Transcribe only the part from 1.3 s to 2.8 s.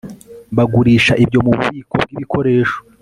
mububiko bwibikoresho